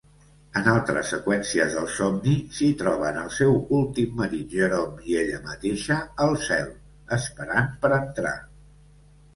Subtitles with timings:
[0.59, 6.01] En altres seqüències del somni s'hi troben el seu últim marit Jerome i ella mateixa
[6.27, 6.75] al Cel,
[7.21, 8.39] esperant per entrar.